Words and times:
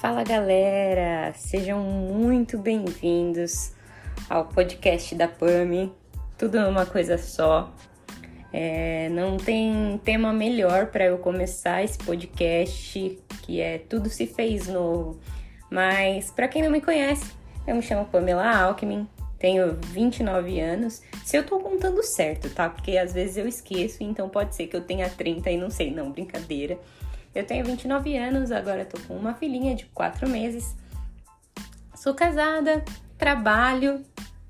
Fala 0.00 0.22
galera, 0.22 1.32
sejam 1.34 1.80
muito 1.80 2.58
bem-vindos 2.58 3.72
ao 4.28 4.44
podcast 4.44 5.14
da 5.14 5.26
PAMI, 5.26 5.90
tudo 6.36 6.60
numa 6.60 6.84
coisa 6.84 7.16
só. 7.16 7.72
É, 8.52 9.08
não 9.08 9.38
tem 9.38 9.98
tema 10.04 10.34
melhor 10.34 10.88
para 10.88 11.06
eu 11.06 11.16
começar 11.16 11.82
esse 11.82 11.96
podcast, 11.96 13.18
que 13.42 13.60
é 13.62 13.78
Tudo 13.78 14.10
Se 14.10 14.26
Fez 14.26 14.68
Novo. 14.68 15.18
Mas 15.70 16.30
para 16.30 16.46
quem 16.46 16.62
não 16.62 16.70
me 16.70 16.82
conhece, 16.82 17.32
eu 17.66 17.74
me 17.74 17.82
chamo 17.82 18.04
Pamela 18.04 18.54
Alckmin, 18.54 19.08
tenho 19.38 19.78
29 19.80 20.60
anos. 20.60 21.02
Se 21.24 21.38
eu 21.38 21.44
tô 21.44 21.58
contando 21.58 22.02
certo, 22.02 22.50
tá? 22.50 22.68
Porque 22.68 22.98
às 22.98 23.14
vezes 23.14 23.38
eu 23.38 23.48
esqueço, 23.48 24.02
então 24.02 24.28
pode 24.28 24.54
ser 24.54 24.66
que 24.66 24.76
eu 24.76 24.82
tenha 24.82 25.08
30 25.08 25.50
e 25.50 25.56
não 25.56 25.70
sei, 25.70 25.90
não, 25.90 26.12
brincadeira. 26.12 26.78
Eu 27.36 27.44
tenho 27.44 27.62
29 27.64 28.16
anos, 28.16 28.50
agora 28.50 28.84
tô 28.86 28.98
com 29.06 29.14
uma 29.14 29.34
filhinha 29.34 29.74
de 29.74 29.84
4 29.86 30.26
meses. 30.26 30.74
Sou 31.94 32.14
casada, 32.14 32.82
trabalho 33.18 34.02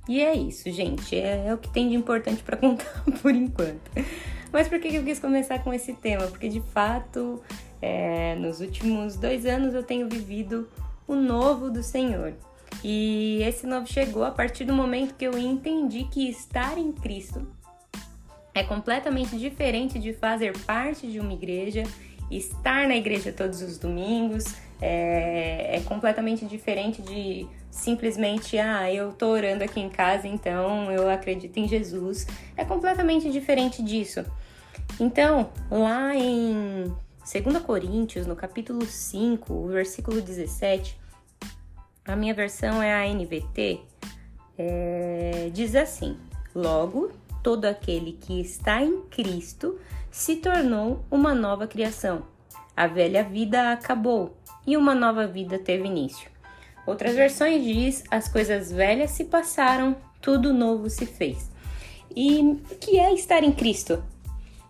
e 0.08 0.22
é 0.22 0.34
isso, 0.34 0.70
gente. 0.70 1.16
É, 1.16 1.48
é 1.48 1.54
o 1.54 1.58
que 1.58 1.68
tem 1.68 1.88
de 1.88 1.96
importante 1.96 2.44
para 2.44 2.56
contar 2.56 3.02
por 3.20 3.34
enquanto. 3.34 3.90
Mas 4.52 4.68
por 4.68 4.78
que 4.78 4.94
eu 4.94 5.02
quis 5.02 5.18
começar 5.18 5.58
com 5.64 5.74
esse 5.74 5.94
tema? 5.94 6.28
Porque 6.28 6.48
de 6.48 6.60
fato, 6.60 7.42
é, 7.82 8.36
nos 8.36 8.60
últimos 8.60 9.16
dois 9.16 9.44
anos 9.44 9.74
eu 9.74 9.82
tenho 9.82 10.08
vivido 10.08 10.68
o 11.08 11.16
novo 11.16 11.68
do 11.68 11.82
Senhor. 11.82 12.34
E 12.84 13.42
esse 13.42 13.66
novo 13.66 13.86
chegou 13.88 14.22
a 14.22 14.30
partir 14.30 14.64
do 14.64 14.72
momento 14.72 15.14
que 15.14 15.26
eu 15.26 15.36
entendi 15.36 16.04
que 16.04 16.28
estar 16.28 16.78
em 16.78 16.92
Cristo 16.92 17.46
é 18.56 18.64
completamente 18.64 19.36
diferente 19.36 19.98
de 19.98 20.14
fazer 20.14 20.56
parte 20.60 21.06
de 21.06 21.20
uma 21.20 21.34
igreja 21.34 21.82
estar 22.30 22.88
na 22.88 22.96
igreja 22.96 23.32
todos 23.32 23.62
os 23.62 23.78
domingos 23.78 24.44
é, 24.80 25.76
é 25.76 25.80
completamente 25.80 26.44
diferente 26.44 27.00
de 27.02 27.46
simplesmente, 27.70 28.58
ah, 28.58 28.92
eu 28.92 29.12
tô 29.12 29.28
orando 29.28 29.62
aqui 29.62 29.80
em 29.80 29.88
casa, 29.88 30.26
então 30.26 30.90
eu 30.90 31.08
acredito 31.10 31.56
em 31.58 31.68
Jesus. 31.68 32.26
É 32.56 32.64
completamente 32.64 33.30
diferente 33.30 33.82
disso. 33.82 34.24
Então, 34.98 35.50
lá 35.70 36.14
em 36.14 36.92
2 37.20 37.62
Coríntios, 37.62 38.26
no 38.26 38.34
capítulo 38.34 38.84
5, 38.84 39.68
versículo 39.68 40.20
17, 40.20 40.98
a 42.04 42.16
minha 42.16 42.32
versão 42.32 42.82
é 42.82 42.94
a 42.94 43.12
NVT, 43.12 43.80
é, 44.58 45.50
diz 45.52 45.74
assim: 45.74 46.16
Logo, 46.54 47.10
todo 47.46 47.66
aquele 47.66 48.10
que 48.10 48.40
está 48.40 48.82
em 48.82 49.02
Cristo 49.02 49.78
se 50.10 50.34
tornou 50.34 51.04
uma 51.08 51.32
nova 51.32 51.68
criação. 51.68 52.24
A 52.76 52.88
velha 52.88 53.22
vida 53.22 53.70
acabou 53.70 54.36
e 54.66 54.76
uma 54.76 54.96
nova 54.96 55.28
vida 55.28 55.56
teve 55.56 55.86
início. 55.86 56.28
Outras 56.84 57.14
versões 57.14 57.62
diz: 57.62 58.02
as 58.10 58.26
coisas 58.26 58.72
velhas 58.72 59.12
se 59.12 59.26
passaram, 59.26 59.94
tudo 60.20 60.52
novo 60.52 60.90
se 60.90 61.06
fez. 61.06 61.48
E 62.16 62.40
o 62.40 62.56
que 62.80 62.98
é 62.98 63.14
estar 63.14 63.44
em 63.44 63.52
Cristo? 63.52 64.02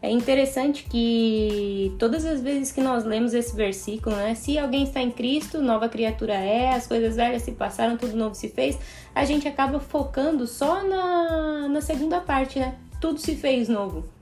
É 0.02 0.10
interessante 0.10 0.84
que 0.84 1.94
todas 1.98 2.24
as 2.24 2.40
vezes 2.40 2.70
que 2.70 2.80
nós 2.80 3.04
lemos 3.04 3.34
esse 3.34 3.56
versículo, 3.56 4.14
né? 4.14 4.34
Se 4.34 4.58
alguém 4.58 4.84
está 4.84 5.00
em 5.00 5.10
Cristo, 5.10 5.60
nova 5.60 5.88
criatura 5.88 6.34
é, 6.34 6.70
as 6.70 6.86
coisas 6.86 7.16
velhas 7.16 7.42
se 7.42 7.52
passaram, 7.52 7.96
tudo 7.96 8.16
novo 8.16 8.34
se 8.34 8.48
fez, 8.48 8.78
a 9.14 9.24
gente 9.24 9.48
acaba 9.48 9.80
focando 9.80 10.46
só 10.46 10.82
na, 10.84 11.68
na 11.68 11.80
segunda 11.80 12.20
parte, 12.20 12.58
né? 12.58 12.76
Tudo 13.00 13.18
se 13.18 13.34
fez 13.34 13.68
novo 13.68 14.16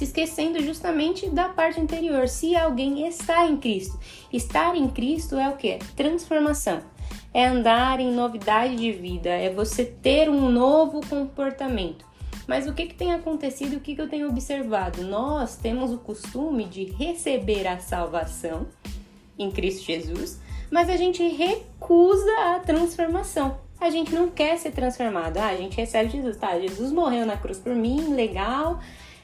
se 0.00 0.04
esquecendo 0.04 0.62
justamente 0.62 1.28
da 1.28 1.50
parte 1.50 1.78
anterior. 1.78 2.26
Se 2.26 2.56
alguém 2.56 3.06
está 3.06 3.46
em 3.46 3.58
Cristo, 3.58 3.98
estar 4.32 4.74
em 4.74 4.88
Cristo 4.88 5.36
é 5.36 5.46
o 5.48 5.56
que? 5.56 5.78
Transformação. 5.94 6.80
É 7.34 7.46
andar 7.46 8.00
em 8.00 8.10
novidade 8.10 8.76
de 8.76 8.90
vida, 8.92 9.28
é 9.28 9.52
você 9.52 9.84
ter 9.84 10.30
um 10.30 10.48
novo 10.50 11.00
comportamento. 11.06 12.06
Mas 12.50 12.66
o 12.66 12.72
que, 12.72 12.86
que 12.86 12.94
tem 12.96 13.12
acontecido, 13.12 13.76
o 13.76 13.80
que, 13.80 13.94
que 13.94 14.02
eu 14.02 14.08
tenho 14.08 14.28
observado? 14.28 15.04
Nós 15.04 15.54
temos 15.54 15.92
o 15.92 15.98
costume 15.98 16.64
de 16.64 16.82
receber 16.82 17.64
a 17.64 17.78
salvação 17.78 18.66
em 19.38 19.52
Cristo 19.52 19.84
Jesus, 19.84 20.40
mas 20.68 20.90
a 20.90 20.96
gente 20.96 21.22
recusa 21.28 22.56
a 22.56 22.58
transformação. 22.58 23.56
A 23.80 23.88
gente 23.88 24.12
não 24.12 24.28
quer 24.28 24.58
ser 24.58 24.72
transformado. 24.72 25.36
Ah, 25.36 25.46
a 25.46 25.56
gente 25.56 25.76
recebe 25.76 26.10
Jesus, 26.10 26.36
tá? 26.38 26.58
Jesus 26.58 26.90
morreu 26.90 27.24
na 27.24 27.36
cruz 27.36 27.56
por 27.56 27.72
mim, 27.72 28.14
legal. 28.14 28.80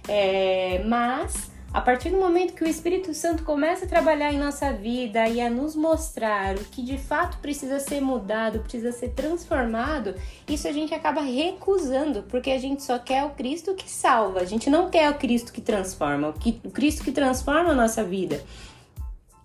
É, 0.06 0.84
mas 0.86 1.50
a 1.76 1.80
partir 1.82 2.08
do 2.08 2.16
momento 2.16 2.54
que 2.54 2.64
o 2.64 2.66
Espírito 2.66 3.12
Santo 3.12 3.44
começa 3.44 3.84
a 3.84 3.88
trabalhar 3.88 4.32
em 4.32 4.38
nossa 4.38 4.72
vida 4.72 5.28
e 5.28 5.42
a 5.42 5.50
nos 5.50 5.76
mostrar 5.76 6.56
o 6.56 6.64
que 6.64 6.82
de 6.82 6.96
fato 6.96 7.36
precisa 7.36 7.78
ser 7.78 8.00
mudado, 8.00 8.60
precisa 8.60 8.92
ser 8.92 9.10
transformado, 9.10 10.14
isso 10.48 10.66
a 10.66 10.72
gente 10.72 10.94
acaba 10.94 11.20
recusando, 11.20 12.22
porque 12.30 12.50
a 12.50 12.58
gente 12.58 12.82
só 12.82 12.98
quer 12.98 13.24
o 13.24 13.30
Cristo 13.32 13.74
que 13.74 13.90
salva, 13.90 14.40
a 14.40 14.46
gente 14.46 14.70
não 14.70 14.88
quer 14.88 15.10
o 15.10 15.18
Cristo 15.18 15.52
que 15.52 15.60
transforma, 15.60 16.30
o, 16.30 16.70
Cristo 16.70 17.04
que 17.04 17.12
transforma 17.12 17.72
a 17.72 17.74
nossa 17.74 18.02
vida. 18.02 18.42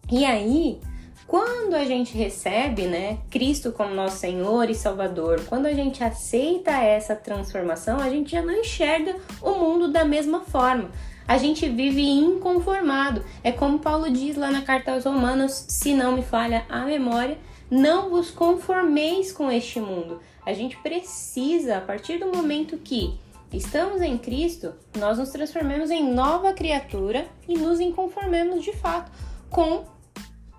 E 0.09 0.24
aí, 0.24 0.80
quando 1.28 1.74
a 1.74 1.84
gente 1.84 2.18
recebe, 2.18 2.84
né, 2.84 3.18
Cristo 3.30 3.74
como 3.74 3.94
nosso 3.94 4.20
Senhor 4.20 4.70
e 4.70 4.74
Salvador, 4.74 5.41
quando 5.50 5.66
a 5.66 5.74
gente 5.74 6.02
aceita 6.02 6.72
essa 6.72 7.14
transformação, 7.14 8.00
a 8.00 8.09
gente 8.09 8.31
já 8.31 8.41
não 8.41 8.53
enxerga 8.53 9.18
o 9.41 9.52
mundo 9.52 9.91
da 9.91 10.06
mesma 10.06 10.40
forma. 10.40 10.90
A 11.28 11.38
gente 11.38 11.68
vive 11.70 12.08
inconformado. 12.08 13.24
É 13.44 13.52
como 13.52 13.80
Paulo 13.80 14.09
diz 14.12 14.36
lá 14.36 14.52
na 14.52 14.62
carta 14.62 14.92
aos 14.92 15.06
Romanos, 15.06 15.66
se 15.70 15.94
não 15.94 16.14
me 16.14 16.24
falha 16.24 16.66
a 16.70 16.86
memória, 16.86 17.38
não 17.70 18.09
vos 18.09 18.30
conformeis 18.30 19.32
com 19.32 19.50
este 19.50 19.80
mundo. 19.80 20.20
A 20.46 20.54
gente 20.54 20.76
precisa, 20.78 21.78
a 21.78 21.82
partir 21.82 22.18
do 22.18 22.28
momento 22.28 22.78
que 22.78 23.18
estamos 23.54 24.02
em 24.02 24.18
Cristo, 24.18 24.74
nós 24.98 25.18
nos 25.18 25.30
transformemos 25.30 25.90
em 25.90 26.14
nova 26.14 26.54
criatura 26.54 27.28
e 27.48 27.58
nos 27.58 27.80
inconformemos 27.80 28.64
de 28.64 28.74
fato 28.74 29.12
com 29.50 29.86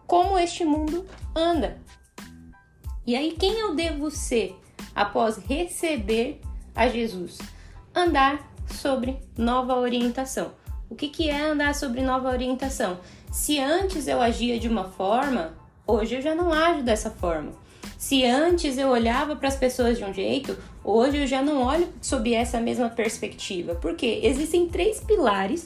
como 0.07 0.39
este 0.39 0.65
mundo 0.65 1.07
anda. 1.35 1.81
E 3.07 3.17
aí, 3.17 3.33
quem 3.33 3.59
eu 3.59 3.75
devo 3.75 4.11
ser 4.11 4.55
após 4.95 5.39
receber 5.39 6.41
a 6.75 6.87
Jesus? 6.87 7.39
Andar 7.95 8.52
sobre 8.73 9.19
nova 9.37 9.77
orientação. 9.77 10.53
O 10.89 10.95
que, 10.95 11.09
que 11.09 11.29
é 11.29 11.41
andar 11.41 11.75
sobre 11.75 12.03
nova 12.03 12.29
orientação? 12.29 12.99
Se 13.31 13.59
antes 13.59 14.07
eu 14.07 14.21
agia 14.21 14.59
de 14.59 14.69
uma 14.69 14.85
forma, 14.85 15.55
hoje 15.87 16.17
eu 16.17 16.23
já 16.23 16.35
não 16.35 16.53
ajo 16.53 16.83
dessa 16.83 17.11
forma. 17.11 17.53
Se 17.97 18.25
antes 18.25 18.77
eu 18.79 18.89
olhava 18.89 19.37
para 19.37 19.49
as 19.49 19.57
pessoas 19.57 19.97
de 19.97 20.05
um 20.05 20.13
jeito, 20.13 20.59
hoje 20.85 21.19
eu 21.19 21.27
já 21.27 21.41
não 21.41 21.63
olho 21.63 21.89
sob 22.01 22.35
essa 22.35 22.61
mesma 22.61 22.89
perspectiva. 22.89 23.75
Porque 23.77 24.21
existem 24.23 24.69
três 24.69 25.01
pilares 25.01 25.65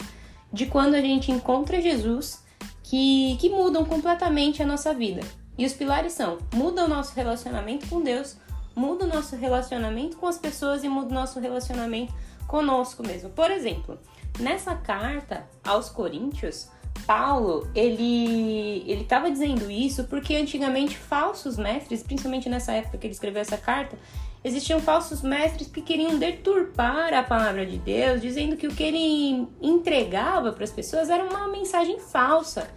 de 0.53 0.66
quando 0.66 0.95
a 0.95 1.00
gente 1.00 1.33
encontra 1.33 1.81
Jesus 1.81 2.45
que, 2.83 3.37
que 3.41 3.49
mudam 3.49 3.84
completamente 3.84 4.62
a 4.62 4.66
nossa 4.66 4.95
vida. 4.95 5.22
E 5.59 5.65
os 5.65 5.72
pilares 5.72 6.12
são: 6.12 6.39
muda 6.55 6.84
o 6.84 6.89
nosso 6.89 7.15
relacionamento 7.15 7.89
com 7.89 8.00
Deus, 8.00 8.37
muda 8.76 9.06
o 9.06 9.09
nosso 9.09 9.34
relacionamento 9.34 10.19
com 10.19 10.26
as 10.26 10.38
pessoas 10.38 10.84
e 10.84 10.88
muda 10.88 11.09
o 11.09 11.14
nosso 11.14 11.41
relacionamento 11.41 12.12
conosco 12.47 13.03
mesmo. 13.04 13.31
Por 13.31 13.50
exemplo, 13.50 13.98
nessa 14.38 14.75
carta 14.75 15.48
aos 15.64 15.88
Coríntios, 15.88 16.69
Paulo, 17.06 17.69
ele 17.75 18.84
ele 18.86 19.03
estava 19.03 19.31
dizendo 19.31 19.70
isso 19.70 20.04
porque 20.04 20.36
antigamente 20.36 20.97
falsos 20.97 21.56
mestres, 21.56 22.03
principalmente 22.03 22.48
nessa 22.48 22.72
época 22.72 22.98
que 22.98 23.06
ele 23.06 23.15
escreveu 23.15 23.41
essa 23.41 23.56
carta, 23.56 23.98
existiam 24.44 24.81
falsos 24.81 25.22
mestres 25.22 25.69
que 25.69 25.82
queriam 25.82 26.19
deturpar 26.19 27.12
a 27.12 27.22
palavra 27.22 27.66
de 27.66 27.78
Deus, 27.78 28.20
dizendo 28.20 28.56
que 28.56 28.66
o 28.66 28.75
que 28.75 28.82
ele 28.82 29.48
entregava 29.60 30.53
para 30.53 30.65
as 30.65 30.71
pessoas 30.71 31.10
era 31.10 31.24
uma 31.24 31.48
mensagem 31.48 31.98
falsa. 31.98 32.68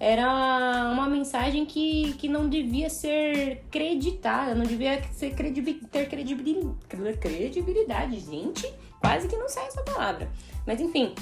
Era 0.00 0.90
uma 0.92 1.08
mensagem 1.08 1.66
que, 1.66 2.12
que 2.14 2.28
não 2.28 2.48
devia 2.48 2.88
ser 2.88 3.64
creditada, 3.70 4.54
não 4.54 4.64
devia 4.64 5.02
ser 5.12 5.34
credibil, 5.34 5.80
ter 5.90 6.08
credibil, 6.08 6.76
credibilidade. 7.20 8.20
Gente, 8.20 8.72
quase 9.00 9.26
que 9.26 9.36
não 9.36 9.48
sai 9.48 9.66
essa 9.66 9.82
palavra. 9.82 10.30
Mas 10.64 10.80
enfim, 10.80 11.14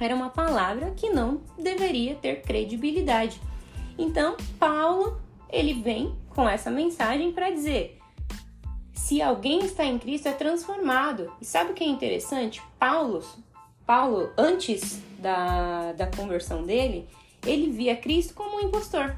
era 0.00 0.14
uma 0.14 0.30
palavra 0.30 0.92
que 0.92 1.10
não 1.10 1.40
deveria 1.58 2.14
ter 2.14 2.42
credibilidade. 2.42 3.40
Então, 3.98 4.36
Paulo, 4.60 5.20
ele 5.50 5.74
vem 5.74 6.14
com 6.30 6.48
essa 6.48 6.70
mensagem 6.70 7.32
para 7.32 7.50
dizer: 7.50 7.98
se 8.94 9.20
alguém 9.20 9.64
está 9.64 9.84
em 9.84 9.98
Cristo 9.98 10.28
é 10.28 10.32
transformado. 10.32 11.32
E 11.40 11.44
sabe 11.44 11.72
o 11.72 11.74
que 11.74 11.82
é 11.82 11.86
interessante? 11.88 12.62
Paulo, 12.78 13.24
Paulo 13.84 14.30
antes 14.36 15.02
da, 15.18 15.92
da 15.92 16.06
conversão 16.06 16.62
dele, 16.62 17.08
ele 17.46 17.70
via 17.70 17.96
Cristo 17.96 18.34
como 18.34 18.56
um 18.56 18.60
impostor, 18.60 19.16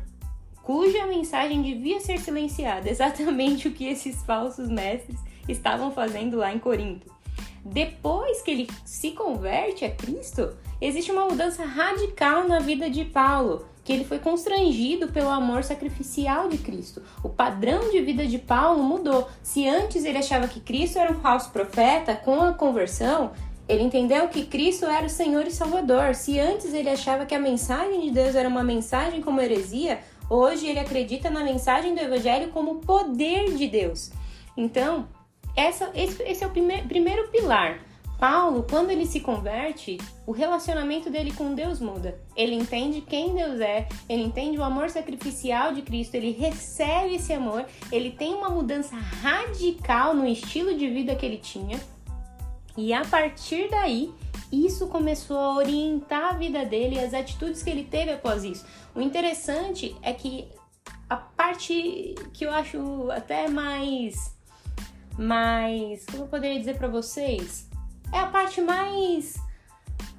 cuja 0.62 1.06
mensagem 1.06 1.62
devia 1.62 2.00
ser 2.00 2.18
silenciada, 2.20 2.88
exatamente 2.90 3.68
o 3.68 3.72
que 3.72 3.86
esses 3.86 4.22
falsos 4.22 4.68
mestres 4.68 5.18
estavam 5.48 5.90
fazendo 5.90 6.36
lá 6.36 6.52
em 6.52 6.58
Corinto. 6.58 7.06
depois 7.64 8.40
que 8.42 8.50
ele 8.50 8.68
se 8.84 9.10
converte 9.10 9.84
a 9.84 9.90
Cristo, 9.90 10.56
existe 10.80 11.12
uma 11.12 11.26
mudança 11.26 11.64
radical 11.64 12.48
na 12.48 12.58
vida 12.58 12.88
de 12.88 13.04
Paulo, 13.04 13.66
que 13.84 13.92
ele 13.92 14.04
foi 14.04 14.18
constrangido 14.18 15.08
pelo 15.08 15.28
amor 15.28 15.64
sacrificial 15.64 16.48
de 16.48 16.58
Cristo. 16.58 17.02
O 17.22 17.28
padrão 17.28 17.90
de 17.90 18.00
vida 18.00 18.26
de 18.26 18.38
Paulo 18.38 18.82
mudou. 18.82 19.28
Se 19.42 19.66
antes 19.68 20.04
ele 20.04 20.18
achava 20.18 20.46
que 20.46 20.60
Cristo 20.60 20.98
era 20.98 21.10
um 21.10 21.20
falso 21.20 21.50
profeta, 21.50 22.14
com 22.14 22.40
a 22.40 22.52
conversão, 22.52 23.32
ele 23.70 23.84
entendeu 23.84 24.26
que 24.26 24.44
Cristo 24.44 24.84
era 24.84 25.06
o 25.06 25.08
Senhor 25.08 25.46
e 25.46 25.50
Salvador. 25.52 26.16
Se 26.16 26.40
antes 26.40 26.74
ele 26.74 26.90
achava 26.90 27.24
que 27.24 27.36
a 27.36 27.38
mensagem 27.38 28.00
de 28.00 28.10
Deus 28.10 28.34
era 28.34 28.48
uma 28.48 28.64
mensagem 28.64 29.22
como 29.22 29.40
heresia, 29.40 30.00
hoje 30.28 30.66
ele 30.66 30.80
acredita 30.80 31.30
na 31.30 31.44
mensagem 31.44 31.94
do 31.94 32.00
Evangelho 32.00 32.48
como 32.48 32.80
poder 32.80 33.54
de 33.54 33.68
Deus. 33.68 34.10
Então, 34.56 35.06
essa, 35.54 35.88
esse, 35.94 36.20
esse 36.24 36.42
é 36.42 36.46
o 36.48 36.50
primeir, 36.50 36.84
primeiro 36.88 37.28
pilar. 37.28 37.78
Paulo, 38.18 38.66
quando 38.68 38.90
ele 38.90 39.06
se 39.06 39.20
converte, 39.20 39.98
o 40.26 40.32
relacionamento 40.32 41.08
dele 41.08 41.32
com 41.32 41.54
Deus 41.54 41.80
muda. 41.80 42.20
Ele 42.36 42.56
entende 42.56 43.00
quem 43.00 43.36
Deus 43.36 43.60
é, 43.60 43.88
ele 44.08 44.24
entende 44.24 44.58
o 44.58 44.64
amor 44.64 44.90
sacrificial 44.90 45.72
de 45.72 45.82
Cristo, 45.82 46.16
ele 46.16 46.32
recebe 46.32 47.14
esse 47.14 47.32
amor, 47.32 47.64
ele 47.92 48.10
tem 48.10 48.34
uma 48.34 48.50
mudança 48.50 48.96
radical 48.96 50.12
no 50.12 50.26
estilo 50.26 50.74
de 50.76 50.88
vida 50.90 51.14
que 51.14 51.24
ele 51.24 51.38
tinha. 51.38 51.80
E 52.80 52.94
a 52.94 53.04
partir 53.04 53.68
daí, 53.68 54.10
isso 54.50 54.86
começou 54.86 55.38
a 55.38 55.54
orientar 55.56 56.30
a 56.30 56.38
vida 56.38 56.64
dele 56.64 56.96
e 56.96 56.98
as 56.98 57.12
atitudes 57.12 57.62
que 57.62 57.68
ele 57.68 57.84
teve 57.84 58.10
após 58.10 58.42
isso. 58.42 58.64
O 58.94 59.02
interessante 59.02 59.94
é 60.00 60.14
que 60.14 60.48
a 61.08 61.16
parte 61.16 62.14
que 62.32 62.46
eu 62.46 62.50
acho 62.50 63.10
até 63.10 63.48
mais 63.48 64.34
mais, 65.18 66.06
como 66.06 66.22
eu 66.22 66.28
poderia 66.28 66.58
dizer 66.58 66.78
para 66.78 66.88
vocês, 66.88 67.68
é 68.12 68.18
a 68.18 68.26
parte 68.26 68.62
mais 68.62 69.36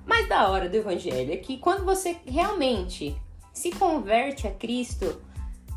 mais 0.05 0.29
da 0.29 0.47
hora 0.47 0.69
do 0.69 0.75
evangelho, 0.75 1.33
é 1.33 1.37
que 1.37 1.57
quando 1.57 1.83
você 1.83 2.15
realmente 2.25 3.19
se 3.51 3.71
converte 3.71 4.47
a 4.47 4.51
Cristo, 4.51 5.19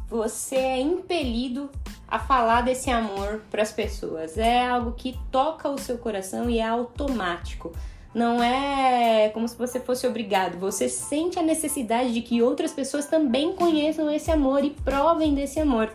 você 0.07 0.57
é 0.57 0.81
impelido 0.81 1.71
a 2.15 2.19
falar 2.21 2.61
desse 2.61 2.93
amor 2.93 3.43
para 3.51 3.61
as 3.61 3.73
pessoas. 3.73 4.39
É 4.39 4.69
algo 4.69 4.93
que 4.93 5.19
toca 5.33 5.69
o 5.69 5.77
seu 5.77 5.99
coração 5.99 6.49
e 6.49 6.61
é 6.61 6.65
automático. 6.65 7.73
Não 8.15 8.41
é 8.41 9.31
como 9.31 9.49
se 9.49 9.57
você 9.57 9.81
fosse 9.81 10.07
obrigado. 10.07 10.57
Você 10.61 10.89
sente 10.89 11.41
a 11.41 11.43
necessidade 11.43 12.15
de 12.15 12.23
que 12.23 12.41
outras 12.41 12.73
pessoas 12.73 13.07
também 13.07 13.57
conheçam 13.57 14.09
esse 14.09 14.31
amor 14.31 14.65
e 14.65 14.71
provem 14.71 15.35
desse 15.35 15.59
amor 15.59 15.93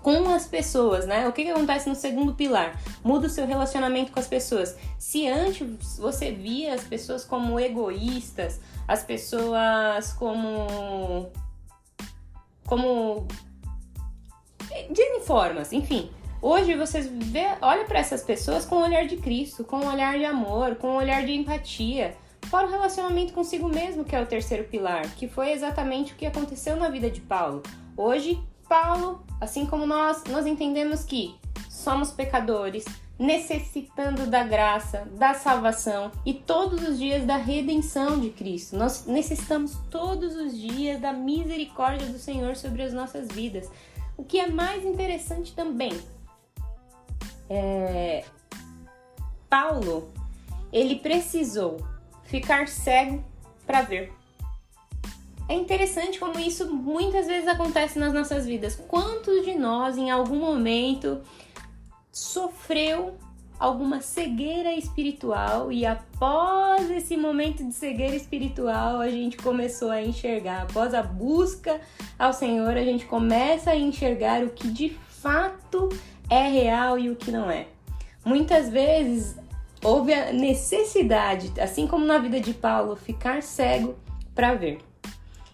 com 0.00 0.30
as 0.30 0.46
pessoas, 0.46 1.04
né? 1.04 1.28
O 1.28 1.32
que, 1.32 1.44
que 1.44 1.50
acontece 1.50 1.86
no 1.86 1.94
segundo 1.94 2.32
pilar? 2.32 2.80
Muda 3.04 3.26
o 3.26 3.30
seu 3.30 3.46
relacionamento 3.46 4.10
com 4.10 4.20
as 4.20 4.26
pessoas. 4.26 4.74
Se 4.98 5.28
antes 5.28 5.98
você 5.98 6.32
via 6.32 6.72
as 6.72 6.84
pessoas 6.84 7.26
como 7.26 7.60
egoístas, 7.60 8.58
as 8.86 9.02
pessoas 9.02 10.14
como. 10.14 11.30
como. 12.64 13.28
De 14.90 15.20
formas, 15.20 15.72
enfim. 15.72 16.10
Hoje 16.40 16.74
você 16.76 17.00
vê, 17.00 17.46
olha 17.60 17.84
para 17.84 17.98
essas 17.98 18.22
pessoas 18.22 18.64
com 18.64 18.76
o 18.76 18.82
olhar 18.82 19.06
de 19.06 19.16
Cristo, 19.16 19.64
com 19.64 19.78
o 19.78 19.88
olhar 19.88 20.16
de 20.16 20.24
amor, 20.24 20.76
com 20.76 20.88
o 20.88 20.96
olhar 20.96 21.24
de 21.26 21.32
empatia. 21.32 22.16
Fora 22.48 22.66
o 22.66 22.70
relacionamento 22.70 23.32
consigo 23.32 23.68
mesmo, 23.68 24.04
que 24.04 24.14
é 24.14 24.22
o 24.22 24.26
terceiro 24.26 24.64
pilar, 24.64 25.02
que 25.16 25.28
foi 25.28 25.50
exatamente 25.50 26.12
o 26.12 26.16
que 26.16 26.24
aconteceu 26.24 26.76
na 26.76 26.88
vida 26.88 27.10
de 27.10 27.20
Paulo. 27.20 27.62
Hoje 27.96 28.40
Paulo, 28.68 29.24
assim 29.40 29.66
como 29.66 29.84
nós, 29.84 30.22
nós 30.24 30.46
entendemos 30.46 31.04
que 31.04 31.34
somos 31.68 32.10
pecadores, 32.10 32.84
necessitando 33.18 34.26
da 34.26 34.44
graça, 34.44 35.08
da 35.16 35.34
salvação 35.34 36.12
e 36.24 36.32
todos 36.32 36.86
os 36.86 36.98
dias 36.98 37.24
da 37.24 37.36
redenção 37.36 38.20
de 38.20 38.30
Cristo. 38.30 38.76
Nós 38.76 39.06
necessitamos 39.06 39.76
todos 39.90 40.36
os 40.36 40.56
dias 40.56 41.00
da 41.00 41.12
misericórdia 41.12 42.06
do 42.06 42.18
Senhor 42.18 42.54
sobre 42.54 42.82
as 42.82 42.92
nossas 42.92 43.26
vidas. 43.28 43.68
O 44.18 44.24
que 44.24 44.40
é 44.40 44.48
mais 44.48 44.84
interessante 44.84 45.54
também 45.54 45.92
é 47.48 48.24
Paulo, 49.48 50.12
ele 50.72 50.96
precisou 50.96 51.78
ficar 52.24 52.68
cego 52.68 53.24
para 53.64 53.82
ver. 53.82 54.12
É 55.48 55.54
interessante 55.54 56.18
como 56.18 56.38
isso 56.38 56.70
muitas 56.70 57.26
vezes 57.26 57.48
acontece 57.48 57.98
nas 57.98 58.12
nossas 58.12 58.44
vidas. 58.44 58.74
Quantos 58.74 59.44
de 59.44 59.54
nós, 59.54 59.96
em 59.96 60.10
algum 60.10 60.40
momento, 60.40 61.22
sofreu 62.12 63.16
alguma 63.58 64.00
cegueira 64.00 64.72
espiritual 64.72 65.72
e 65.72 65.84
após 65.84 66.90
esse 66.90 67.16
momento 67.16 67.64
de 67.64 67.72
cegueira 67.74 68.14
espiritual 68.14 69.00
a 69.00 69.10
gente 69.10 69.36
começou 69.36 69.90
a 69.90 70.02
enxergar, 70.02 70.62
após 70.62 70.94
a 70.94 71.02
busca 71.02 71.80
ao 72.18 72.32
Senhor, 72.32 72.76
a 72.76 72.84
gente 72.84 73.04
começa 73.06 73.70
a 73.70 73.76
enxergar 73.76 74.44
o 74.44 74.50
que 74.50 74.68
de 74.68 74.90
fato 74.90 75.88
é 76.30 76.48
real 76.48 76.98
e 76.98 77.10
o 77.10 77.16
que 77.16 77.30
não 77.30 77.50
é. 77.50 77.66
Muitas 78.24 78.68
vezes 78.68 79.36
houve 79.82 80.12
a 80.12 80.32
necessidade, 80.32 81.52
assim 81.60 81.86
como 81.86 82.04
na 82.04 82.18
vida 82.18 82.40
de 82.40 82.52
Paulo, 82.52 82.96
ficar 82.96 83.42
cego 83.42 83.96
para 84.34 84.54
ver. 84.54 84.78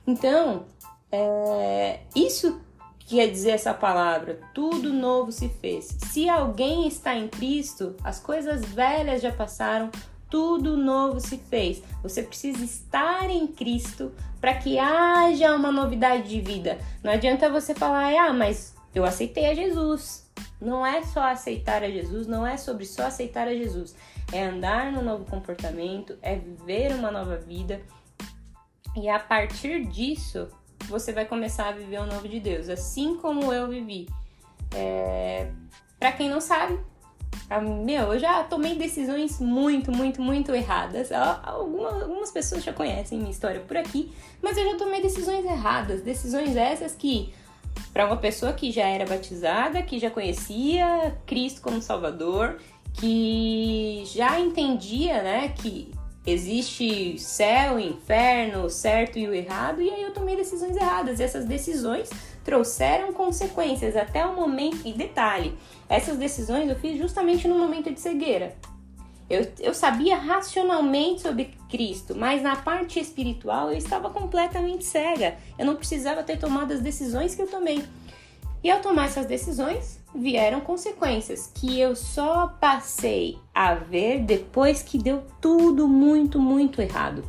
Então, 0.06 0.66
é, 1.10 2.00
isso 2.14 2.60
quer 3.06 3.28
dizer 3.28 3.50
essa 3.50 3.74
palavra, 3.74 4.40
tudo 4.52 4.92
novo 4.92 5.30
se 5.30 5.48
fez. 5.48 5.96
Se 6.10 6.28
alguém 6.28 6.86
está 6.88 7.14
em 7.14 7.28
Cristo, 7.28 7.94
as 8.02 8.18
coisas 8.20 8.64
velhas 8.64 9.22
já 9.22 9.32
passaram, 9.32 9.90
tudo 10.30 10.76
novo 10.76 11.20
se 11.20 11.38
fez. 11.38 11.82
Você 12.02 12.22
precisa 12.22 12.64
estar 12.64 13.28
em 13.30 13.46
Cristo 13.46 14.12
para 14.40 14.54
que 14.54 14.78
haja 14.78 15.54
uma 15.54 15.70
novidade 15.70 16.28
de 16.28 16.40
vida. 16.40 16.78
Não 17.02 17.12
adianta 17.12 17.48
você 17.50 17.74
falar, 17.74 18.12
ah, 18.18 18.32
mas 18.32 18.74
eu 18.94 19.04
aceitei 19.04 19.46
a 19.46 19.54
Jesus. 19.54 20.28
Não 20.60 20.84
é 20.84 21.02
só 21.02 21.22
aceitar 21.24 21.82
a 21.82 21.90
Jesus, 21.90 22.26
não 22.26 22.46
é 22.46 22.56
sobre 22.56 22.84
só 22.84 23.06
aceitar 23.06 23.46
a 23.46 23.54
Jesus. 23.54 23.94
É 24.32 24.42
andar 24.42 24.90
no 24.90 25.02
novo 25.02 25.24
comportamento, 25.24 26.18
é 26.22 26.36
viver 26.36 26.94
uma 26.94 27.10
nova 27.10 27.36
vida 27.36 27.82
e 28.96 29.08
a 29.08 29.18
partir 29.18 29.84
disso, 29.86 30.48
você 30.88 31.12
vai 31.12 31.24
começar 31.24 31.68
a 31.68 31.72
viver 31.72 32.00
o 32.00 32.06
novo 32.06 32.28
de 32.28 32.40
Deus, 32.40 32.68
assim 32.68 33.16
como 33.16 33.52
eu 33.52 33.68
vivi. 33.68 34.08
É... 34.74 35.50
Para 35.98 36.12
quem 36.12 36.28
não 36.28 36.40
sabe, 36.40 36.78
meu, 37.84 38.12
eu 38.12 38.18
já 38.18 38.42
tomei 38.44 38.74
decisões 38.74 39.40
muito, 39.40 39.92
muito, 39.92 40.20
muito 40.20 40.54
erradas. 40.54 41.10
Algumas, 41.12 42.02
algumas 42.02 42.30
pessoas 42.30 42.64
já 42.64 42.72
conhecem 42.72 43.18
minha 43.18 43.30
história 43.30 43.60
por 43.60 43.76
aqui, 43.76 44.12
mas 44.42 44.56
eu 44.56 44.64
já 44.64 44.76
tomei 44.76 45.00
decisões 45.00 45.44
erradas. 45.44 46.02
Decisões 46.02 46.56
essas 46.56 46.94
que, 46.94 47.32
para 47.92 48.06
uma 48.06 48.16
pessoa 48.16 48.52
que 48.52 48.72
já 48.72 48.86
era 48.86 49.06
batizada, 49.06 49.82
que 49.82 49.98
já 49.98 50.10
conhecia 50.10 51.16
Cristo 51.26 51.60
como 51.60 51.80
Salvador, 51.80 52.58
que 52.94 54.04
já 54.06 54.38
entendia, 54.38 55.22
né, 55.22 55.48
que 55.48 55.92
existe 56.26 57.18
céu, 57.18 57.78
inferno, 57.78 58.70
certo 58.70 59.18
e 59.18 59.26
o 59.26 59.34
errado, 59.34 59.82
e 59.82 59.90
aí 59.90 60.02
eu 60.02 60.12
tomei 60.12 60.36
decisões 60.36 60.76
erradas. 60.76 61.20
E 61.20 61.22
essas 61.22 61.44
decisões 61.44 62.10
trouxeram 62.44 63.12
consequências 63.12 63.96
até 63.96 64.24
o 64.24 64.34
momento. 64.34 64.80
E 64.84 64.92
detalhe, 64.92 65.56
essas 65.88 66.16
decisões 66.16 66.68
eu 66.68 66.76
fiz 66.76 66.98
justamente 66.98 67.46
no 67.46 67.58
momento 67.58 67.92
de 67.92 68.00
cegueira. 68.00 68.54
Eu, 69.28 69.46
eu 69.58 69.72
sabia 69.72 70.16
racionalmente 70.16 71.22
sobre 71.22 71.54
Cristo, 71.70 72.14
mas 72.14 72.42
na 72.42 72.56
parte 72.56 73.00
espiritual 73.00 73.70
eu 73.70 73.78
estava 73.78 74.10
completamente 74.10 74.84
cega. 74.84 75.36
Eu 75.58 75.64
não 75.64 75.76
precisava 75.76 76.22
ter 76.22 76.38
tomado 76.38 76.72
as 76.72 76.80
decisões 76.80 77.34
que 77.34 77.40
eu 77.40 77.46
tomei. 77.46 77.82
E 78.62 78.70
ao 78.70 78.80
tomar 78.80 79.06
essas 79.06 79.26
decisões, 79.26 79.98
vieram 80.14 80.60
consequências 80.60 81.50
que 81.52 81.80
eu 81.80 81.96
só 81.96 82.46
passei 82.46 83.38
a 83.54 83.74
ver 83.74 84.20
depois 84.20 84.82
que 84.82 84.96
deu 84.96 85.24
tudo 85.40 85.88
muito, 85.88 86.38
muito 86.38 86.80
errado. 86.80 87.24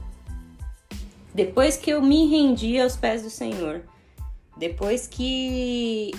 Depois 1.34 1.76
que 1.76 1.90
eu 1.90 2.02
me 2.02 2.28
rendi 2.28 2.80
aos 2.80 2.96
pés 2.96 3.24
do 3.24 3.30
Senhor. 3.30 3.84
Depois 4.58 5.06
que 5.06 6.12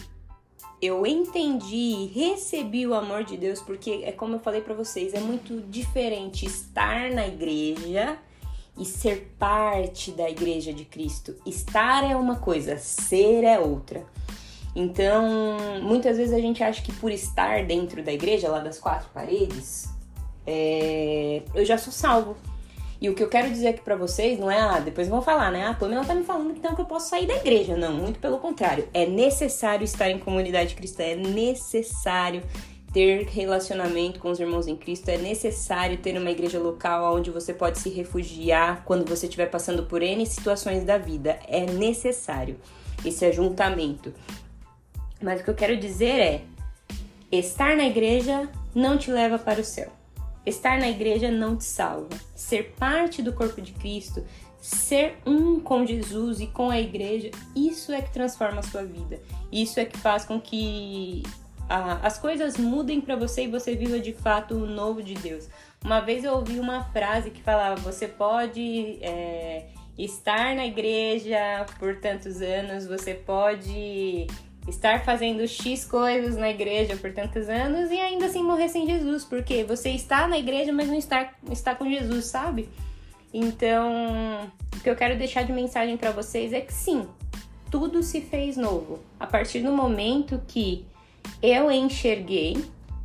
eu 0.83 1.07
entendi 1.07 1.75
e 1.75 2.07
recebi 2.07 2.87
o 2.87 2.93
amor 2.93 3.25
de 3.25 3.37
Deus, 3.37 3.61
porque 3.61 4.03
é 4.05 4.13
como 4.13 4.35
eu 4.35 4.41
falei 4.41 4.61
para 4.61 4.75
vocês, 4.75 5.15
é 5.15 5.21
muito 5.21 5.63
diferente 5.71 6.45
estar 6.45 7.11
na 7.11 7.27
igreja 7.27 8.19
e 8.79 8.85
ser 8.85 9.35
parte 9.39 10.11
da 10.11 10.29
igreja 10.29 10.73
de 10.73 10.85
Cristo. 10.85 11.35
Estar 11.47 12.05
é 12.05 12.15
uma 12.15 12.37
coisa, 12.37 12.77
ser 12.77 13.43
é 13.43 13.59
outra. 13.59 14.05
Então, 14.79 15.57
muitas 15.81 16.19
vezes 16.19 16.35
a 16.35 16.39
gente 16.39 16.63
acha 16.63 16.83
que 16.83 16.93
por 16.93 17.11
estar 17.11 17.65
dentro 17.65 18.03
da 18.03 18.13
igreja, 18.13 18.51
lá 18.51 18.59
das 18.59 18.79
quatro 18.79 19.09
paredes, 19.09 19.89
é... 20.47 21.41
eu 21.55 21.65
já 21.65 21.79
sou 21.79 21.91
salvo. 21.91 22.37
E 23.01 23.09
o 23.09 23.15
que 23.15 23.23
eu 23.23 23.29
quero 23.29 23.49
dizer 23.49 23.69
aqui 23.69 23.81
pra 23.81 23.97
vocês 23.97 24.39
não 24.39 24.51
é, 24.51 24.61
ah, 24.61 24.79
depois 24.79 25.09
vão 25.09 25.23
falar, 25.23 25.51
né? 25.51 25.67
Ah, 25.67 25.75
Pamela 25.75 26.05
tá 26.05 26.15
me 26.15 26.25
falando 26.25 26.51
então 26.51 26.75
que 26.75 26.81
eu 26.81 26.85
posso 26.85 27.09
sair 27.09 27.27
da 27.27 27.37
igreja. 27.37 27.75
Não, 27.75 27.93
muito 27.93 28.19
pelo 28.19 28.39
contrário. 28.39 28.87
É 28.93 29.07
necessário 29.07 29.85
estar 29.85 30.11
em 30.11 30.19
comunidade 30.19 30.75
cristã, 30.75 31.05
é 31.05 31.17
necessário 31.17 32.43
ter 32.93 33.27
relacionamento 33.27 34.21
com 34.21 34.31
os 34.31 34.41
irmãos 34.41 34.67
em 34.67 34.77
Cristo, 34.77 35.11
é 35.11 35.19
necessário 35.19 35.99
ter 35.99 36.19
uma 36.19 36.31
igreja 36.31 36.59
local 36.59 37.17
onde 37.17 37.31
você 37.31 37.53
pode 37.53 37.79
se 37.79 37.89
refugiar 37.89 38.83
quando 38.85 39.09
você 39.09 39.27
estiver 39.27 39.47
passando 39.47 39.85
por 39.85 40.03
N 40.03 40.25
situações 40.27 40.85
da 40.85 40.99
vida. 40.99 41.39
É 41.47 41.65
necessário 41.65 42.59
esse 43.05 43.25
ajuntamento. 43.25 44.13
Mas 45.21 45.41
o 45.41 45.45
que 45.45 45.51
eu 45.51 45.55
quero 45.55 45.77
dizer 45.77 46.21
é: 46.21 46.43
estar 47.31 47.77
na 47.77 47.85
igreja 47.85 48.49
não 48.75 48.99
te 48.99 49.11
leva 49.11 49.39
para 49.39 49.61
o 49.61 49.65
céu. 49.65 49.91
Estar 50.45 50.79
na 50.79 50.89
igreja 50.89 51.31
não 51.31 51.57
te 51.57 51.65
salva. 51.65 52.11
Ser 52.35 52.75
parte 52.79 53.23
do 53.23 53.33
corpo 53.33 53.61
de 53.61 53.73
Cristo, 53.73 54.25
ser 54.61 55.17
um 55.27 55.59
com 55.59 55.85
Jesus 55.85 56.41
e 56.41 56.47
com 56.47 56.71
a 56.71 56.81
igreja, 56.81 57.31
isso 57.55 57.93
é 57.93 58.01
que 58.01 58.13
transforma 58.13 58.61
a 58.61 58.63
sua 58.63 58.85
vida. 58.85 59.21
Isso 59.51 59.81
é 59.81 59.85
que 59.85 59.99
faz 59.99 60.25
com 60.25 60.41
que 60.41 61.23
as 61.69 62.19
coisas 62.19 62.57
mudem 62.57 63.01
para 63.01 63.17
você 63.17 63.45
e 63.45 63.49
você 63.49 63.75
viva 63.75 63.99
de 63.99 64.13
fato 64.13 64.55
o 64.55 64.67
novo 64.67 65.03
de 65.03 65.15
Deus. 65.15 65.49
Uma 65.85 66.01
vez 66.01 66.25
eu 66.25 66.35
ouvi 66.35 66.59
uma 66.59 66.85
frase 66.85 67.31
que 67.31 67.43
falava: 67.43 67.77
você 67.77 68.07
pode 68.07 68.99
é, 69.03 69.67
estar 69.99 70.55
na 70.55 70.67
igreja 70.67 71.67
por 71.79 71.97
tantos 71.97 72.41
anos, 72.41 72.87
você 72.87 73.15
pode 73.15 74.27
estar 74.69 75.05
fazendo 75.05 75.47
X 75.47 75.85
coisas 75.85 76.37
na 76.37 76.51
igreja 76.51 76.97
por 76.97 77.13
tantos 77.13 77.49
anos 77.49 77.91
e 77.91 77.99
ainda 77.99 78.27
assim 78.27 78.43
morrer 78.43 78.69
sem 78.69 78.87
Jesus, 78.87 79.25
porque 79.25 79.65
você 79.65 79.91
está 79.91 80.27
na 80.27 80.39
igreja, 80.39 80.73
mas 80.73 80.89
não 80.89 80.97
está, 80.97 81.33
está 81.51 81.75
com 81.75 81.89
Jesus, 81.89 82.27
sabe? 82.27 82.69
Então, 83.33 84.51
o 84.75 84.81
que 84.81 84.89
eu 84.89 84.97
quero 84.97 85.17
deixar 85.17 85.43
de 85.45 85.53
mensagem 85.53 85.97
para 85.97 86.11
vocês 86.11 86.53
é 86.53 86.61
que 86.61 86.73
sim, 86.73 87.07
tudo 87.71 88.03
se 88.03 88.21
fez 88.21 88.57
novo. 88.57 89.01
A 89.21 89.27
partir 89.27 89.61
do 89.61 89.73
momento 89.73 90.41
que 90.47 90.87
eu 91.43 91.71
enxerguei 91.71 92.57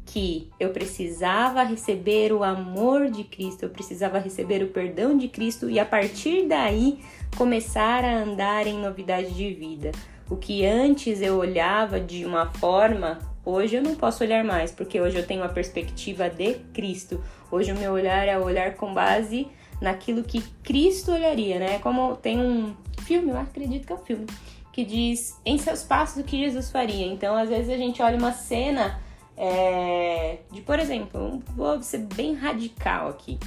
que 0.06 0.50
eu 0.60 0.72
precisava 0.72 1.64
receber 1.64 2.34
o 2.34 2.44
amor 2.44 3.10
de 3.10 3.24
Cristo, 3.24 3.64
eu 3.64 3.70
precisava 3.70 4.20
receber 4.20 4.62
o 4.62 4.68
perdão 4.68 5.18
de 5.18 5.30
Cristo 5.30 5.70
e 5.70 5.80
a 5.80 5.86
partir 5.86 6.48
daí 6.48 7.00
começar 7.38 8.04
a 8.04 8.18
andar 8.18 8.68
em 8.68 8.78
novidade 8.78 9.34
de 9.34 9.54
vida. 9.54 9.92
O 10.32 10.38
que 10.38 10.66
antes 10.66 11.22
eu 11.22 11.36
olhava 11.36 12.00
de 12.00 12.24
uma 12.26 12.46
forma, 12.54 13.20
hoje 13.44 13.76
eu 13.76 13.84
não 13.84 13.96
posso 13.96 14.24
olhar 14.24 14.46
mais, 14.46 14.72
porque 14.72 15.02
hoje 15.02 15.18
eu 15.18 15.28
tenho 15.28 15.44
a 15.44 15.50
perspectiva 15.50 16.30
de 16.30 16.54
Cristo. 16.74 17.22
Hoje 17.52 17.74
o 17.74 17.78
meu 17.78 17.92
olhar 17.92 18.26
é 18.26 18.40
olhar 18.40 18.76
com 18.76 18.94
base 18.94 19.50
naquilo 19.82 20.24
que 20.24 20.42
Cristo 20.64 21.12
olharia, 21.12 21.60
né? 21.60 21.80
Como 21.80 22.16
tem 22.16 22.40
um 22.40 22.74
filme, 23.02 23.32
eu 23.32 23.38
acredito 23.38 23.86
que 23.86 23.92
é 23.92 23.96
um 23.98 24.06
filme, 24.06 24.26
que 24.72 24.86
diz 24.86 25.38
em 25.46 25.58
seus 25.58 25.84
passos 25.84 26.22
o 26.22 26.24
que 26.24 26.38
Jesus 26.38 26.72
faria. 26.72 27.08
Então, 27.08 27.36
às 27.36 27.50
vezes 27.50 27.70
a 27.70 27.76
gente 27.76 28.02
olha 28.02 28.18
uma 28.18 28.32
cena 28.32 29.02
é, 29.36 30.38
de, 30.50 30.62
por 30.62 30.80
exemplo, 30.80 31.44
vou 31.54 31.84
ser 31.84 32.08
bem 32.16 32.36
radical 32.36 33.10
aqui. 33.10 33.38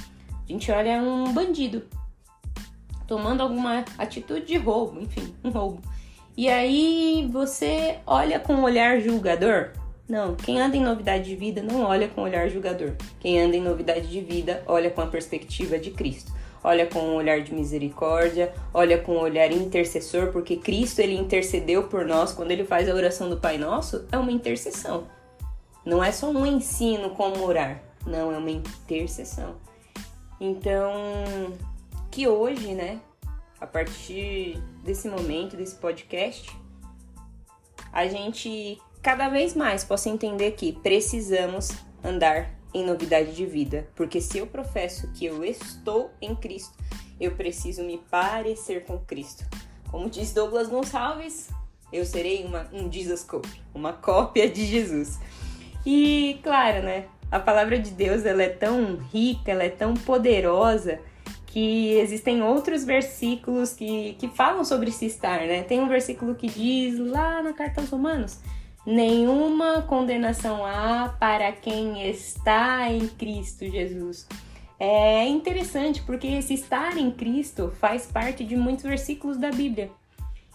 A 0.47 0.51
gente 0.51 0.71
olha 0.71 1.01
um 1.01 1.33
bandido 1.33 1.81
tomando 3.07 3.41
alguma 3.41 3.83
atitude 3.97 4.45
de 4.45 4.57
roubo, 4.57 5.01
enfim, 5.01 5.33
um 5.43 5.49
roubo. 5.49 5.81
E 6.37 6.49
aí 6.49 7.29
você 7.31 7.99
olha 8.05 8.39
com 8.39 8.55
um 8.55 8.63
olhar 8.63 8.99
julgador? 8.99 9.69
Não, 10.07 10.35
quem 10.35 10.59
anda 10.59 10.75
em 10.75 10.83
novidade 10.83 11.23
de 11.23 11.35
vida 11.35 11.63
não 11.63 11.81
olha 11.81 12.09
com 12.09 12.21
um 12.21 12.23
olhar 12.25 12.49
julgador. 12.49 12.91
Quem 13.21 13.41
anda 13.41 13.55
em 13.55 13.61
novidade 13.61 14.07
de 14.07 14.19
vida 14.19 14.61
olha 14.67 14.89
com 14.89 15.01
a 15.01 15.07
perspectiva 15.07 15.79
de 15.79 15.91
Cristo. 15.91 16.33
Olha 16.61 16.85
com 16.87 16.99
um 16.99 17.15
olhar 17.15 17.41
de 17.41 17.53
misericórdia, 17.53 18.53
olha 18.73 18.97
com 18.97 19.13
um 19.13 19.19
olhar 19.19 19.51
intercessor, 19.51 20.31
porque 20.31 20.57
Cristo 20.57 20.99
ele 20.99 21.15
intercedeu 21.15 21.83
por 21.83 22.05
nós 22.05 22.33
quando 22.33 22.51
ele 22.51 22.65
faz 22.65 22.89
a 22.89 22.93
oração 22.93 23.29
do 23.29 23.37
Pai 23.37 23.57
Nosso, 23.57 24.05
é 24.11 24.17
uma 24.17 24.31
intercessão. 24.31 25.05
Não 25.85 26.03
é 26.03 26.11
só 26.11 26.29
um 26.29 26.45
ensino 26.45 27.11
como 27.11 27.45
orar, 27.45 27.81
não, 28.05 28.31
é 28.31 28.37
uma 28.37 28.49
intercessão. 28.49 29.55
Então, 30.41 30.91
que 32.09 32.27
hoje, 32.27 32.73
né, 32.73 32.99
a 33.59 33.67
partir 33.67 34.61
desse 34.83 35.07
momento, 35.07 35.55
desse 35.55 35.75
podcast, 35.75 36.55
a 37.91 38.07
gente 38.07 38.79
cada 39.01 39.29
vez 39.29 39.55
mais 39.55 39.83
possa 39.83 40.09
entender 40.09 40.51
que 40.51 40.73
precisamos 40.73 41.71
andar 42.03 42.53
em 42.73 42.85
novidade 42.85 43.33
de 43.33 43.45
vida, 43.45 43.87
porque 43.95 44.19
se 44.19 44.37
eu 44.37 44.47
professo 44.47 45.11
que 45.13 45.25
eu 45.25 45.43
estou 45.43 46.11
em 46.21 46.35
Cristo, 46.35 46.75
eu 47.19 47.31
preciso 47.31 47.83
me 47.83 47.97
parecer 48.11 48.83
com 48.83 48.99
Cristo. 48.99 49.45
Como 49.89 50.09
diz 50.09 50.33
Douglas 50.33 50.67
Gonçalves, 50.67 51.49
eu 51.93 52.05
serei 52.05 52.43
uma, 52.43 52.67
um 52.73 52.91
Jesus 52.91 53.23
copy, 53.23 53.61
uma 53.73 53.93
cópia 53.93 54.49
de 54.49 54.65
Jesus. 54.65 55.19
E 55.85 56.39
claro, 56.43 56.83
né? 56.83 57.07
A 57.31 57.39
palavra 57.39 57.79
de 57.79 57.91
Deus 57.91 58.25
ela 58.25 58.43
é 58.43 58.49
tão 58.49 58.97
rica, 59.13 59.51
ela 59.51 59.63
é 59.63 59.69
tão 59.69 59.93
poderosa 59.93 60.99
que 61.55 61.93
existem 61.99 62.43
outros 62.43 62.83
versículos 62.83 63.71
que, 63.71 64.17
que 64.19 64.27
falam 64.27 64.65
sobre 64.65 64.91
se 64.91 65.05
estar, 65.05 65.39
né? 65.47 65.63
Tem 65.63 65.79
um 65.79 65.87
versículo 65.87 66.35
que 66.35 66.47
diz 66.47 66.99
lá 66.99 67.41
na 67.41 67.53
carta 67.53 67.79
aos 67.79 67.89
Romanos: 67.89 68.41
nenhuma 68.85 69.81
condenação 69.83 70.65
há 70.65 71.15
para 71.17 71.53
quem 71.53 72.09
está 72.09 72.91
em 72.91 73.07
Cristo 73.07 73.65
Jesus. 73.71 74.27
É 74.77 75.25
interessante 75.29 76.03
porque 76.03 76.27
esse 76.27 76.55
estar 76.55 76.97
em 76.97 77.09
Cristo 77.09 77.71
faz 77.79 78.05
parte 78.05 78.43
de 78.43 78.57
muitos 78.57 78.83
versículos 78.83 79.37
da 79.37 79.49
Bíblia. 79.49 79.89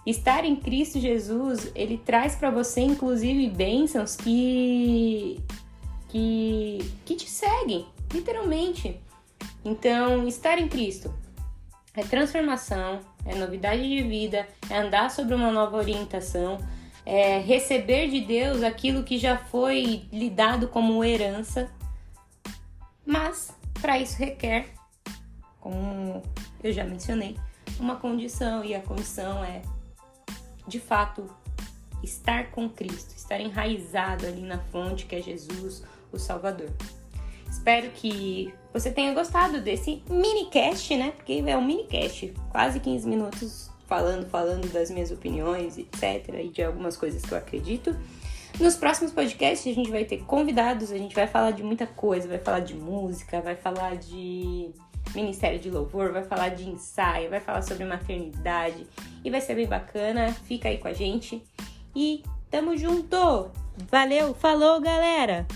Estar 0.04 0.44
em 0.44 0.54
Cristo 0.54 1.00
Jesus, 1.00 1.72
ele 1.74 1.96
traz 1.96 2.36
para 2.36 2.50
você 2.50 2.82
inclusive 2.82 3.48
bênçãos 3.48 4.16
que 4.16 5.40
que 6.10 6.78
que 7.06 7.14
te 7.14 7.30
seguem, 7.30 7.86
literalmente. 8.12 9.00
Então, 9.64 10.26
estar 10.26 10.58
em 10.58 10.68
Cristo 10.68 11.14
é 11.94 12.02
transformação, 12.02 13.00
é 13.24 13.34
novidade 13.34 13.82
de 13.82 14.02
vida, 14.02 14.48
é 14.68 14.78
andar 14.78 15.10
sobre 15.10 15.34
uma 15.34 15.50
nova 15.50 15.76
orientação, 15.76 16.58
é 17.04 17.38
receber 17.38 18.08
de 18.08 18.20
Deus 18.20 18.62
aquilo 18.62 19.02
que 19.02 19.18
já 19.18 19.36
foi 19.36 20.06
lhe 20.12 20.30
dado 20.30 20.68
como 20.68 21.04
herança. 21.04 21.70
Mas 23.04 23.52
para 23.80 23.98
isso 23.98 24.16
requer, 24.18 24.68
como 25.60 26.22
eu 26.62 26.72
já 26.72 26.84
mencionei, 26.84 27.36
uma 27.78 27.96
condição 27.96 28.64
e 28.64 28.74
a 28.74 28.80
condição 28.80 29.44
é 29.44 29.62
de 30.66 30.78
fato 30.78 31.28
estar 32.02 32.50
com 32.50 32.68
Cristo, 32.68 33.14
estar 33.16 33.40
enraizado 33.40 34.26
ali 34.26 34.42
na 34.42 34.58
fonte 34.58 35.06
que 35.06 35.16
é 35.16 35.20
Jesus, 35.20 35.82
o 36.12 36.18
Salvador. 36.18 36.70
Espero 37.50 37.90
que 37.90 38.54
você 38.72 38.90
tenha 38.90 39.12
gostado 39.12 39.60
desse 39.60 40.02
mini 40.08 40.46
cast, 40.46 40.96
né? 40.96 41.10
Porque 41.10 41.42
é 41.46 41.56
um 41.56 41.64
mini 41.64 41.84
cast, 41.84 42.32
quase 42.50 42.78
15 42.78 43.08
minutos 43.08 43.70
falando, 43.86 44.28
falando 44.30 44.72
das 44.72 44.88
minhas 44.90 45.10
opiniões, 45.10 45.76
etc, 45.76 46.28
e 46.44 46.48
de 46.48 46.62
algumas 46.62 46.96
coisas 46.96 47.22
que 47.22 47.32
eu 47.32 47.38
acredito. 47.38 47.94
Nos 48.58 48.76
próximos 48.76 49.12
podcasts 49.12 49.70
a 49.70 49.74
gente 49.74 49.90
vai 49.90 50.04
ter 50.04 50.18
convidados, 50.18 50.92
a 50.92 50.96
gente 50.96 51.14
vai 51.14 51.26
falar 51.26 51.50
de 51.50 51.62
muita 51.62 51.86
coisa, 51.86 52.28
vai 52.28 52.38
falar 52.38 52.60
de 52.60 52.74
música, 52.74 53.40
vai 53.40 53.56
falar 53.56 53.96
de 53.96 54.70
Ministério 55.14 55.58
de 55.58 55.70
Louvor, 55.70 56.12
vai 56.12 56.22
falar 56.22 56.50
de 56.50 56.68
ensaio, 56.68 57.30
vai 57.30 57.40
falar 57.40 57.62
sobre 57.62 57.84
maternidade 57.84 58.86
e 59.24 59.30
vai 59.30 59.40
ser 59.40 59.54
bem 59.54 59.66
bacana. 59.66 60.32
Fica 60.44 60.68
aí 60.68 60.78
com 60.78 60.88
a 60.88 60.92
gente 60.92 61.42
e 61.94 62.22
tamo 62.48 62.76
junto! 62.76 63.50
Valeu, 63.90 64.34
falou 64.34 64.80
galera! 64.80 65.46